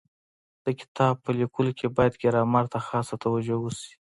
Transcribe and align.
د 0.65 0.67
کتاب 0.79 1.13
په 1.25 1.31
لیکلو 1.39 1.71
کي 1.79 1.85
باید 1.95 2.13
ګرامر 2.21 2.65
ته 2.71 2.79
خاصه 2.87 3.15
توجو 3.23 3.57
وسي. 3.61 3.91